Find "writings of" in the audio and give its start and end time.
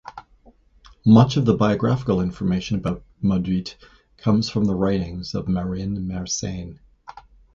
4.73-5.47